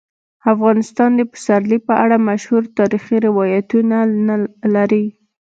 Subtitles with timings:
[0.53, 3.97] افغانستان د پسرلی په اړه مشهور تاریخی روایتونه
[4.75, 5.05] لري.